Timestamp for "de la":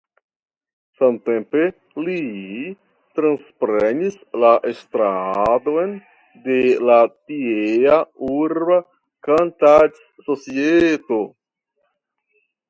6.47-6.97